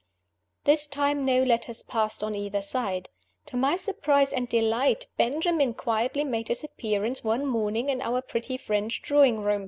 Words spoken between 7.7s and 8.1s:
in